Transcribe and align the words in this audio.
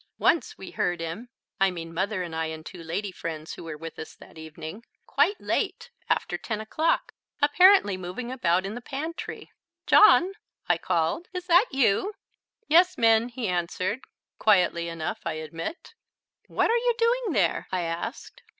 Once 0.17 0.57
we 0.57 0.71
heard 0.71 0.99
him 0.99 1.29
I 1.59 1.69
mean 1.69 1.93
Mother 1.93 2.23
and 2.23 2.35
I 2.35 2.47
and 2.47 2.65
two 2.65 2.81
lady 2.81 3.11
friends 3.11 3.53
who 3.53 3.63
were 3.65 3.77
with 3.77 3.99
us 3.99 4.15
that 4.15 4.35
evening 4.35 4.83
quite 5.05 5.39
late 5.39 5.91
(after 6.09 6.39
ten 6.39 6.59
o'clock) 6.59 7.13
apparently 7.39 7.97
moving 7.97 8.31
about 8.31 8.65
in 8.65 8.73
the 8.73 8.81
pantry. 8.81 9.51
"John," 9.85 10.33
I 10.67 10.79
called, 10.79 11.27
"is 11.33 11.45
that 11.45 11.67
you?" 11.69 12.15
"Yes, 12.67 12.95
Minn," 12.97 13.29
he 13.29 13.47
answered, 13.47 13.99
quietly 14.39 14.87
enough, 14.89 15.19
I 15.23 15.33
admit. 15.33 15.93
"What 16.47 16.71
are 16.71 16.77
you 16.77 16.95
doing 16.97 17.33
there?" 17.33 17.67
I 17.71 17.83
asked. 17.83 18.41